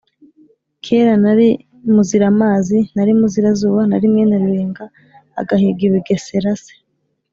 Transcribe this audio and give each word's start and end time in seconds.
kera 0.83 1.13
nari 1.23 1.47
muziramazi, 1.93 2.79
nari 2.95 3.11
muzirazuba, 3.19 3.81
nari 3.89 4.05
mwene 4.11 4.35
ruringa 4.43 4.85
agahiga 5.41 5.81
i 5.87 5.91
bugesera.” 5.93 6.51
se 6.63 6.73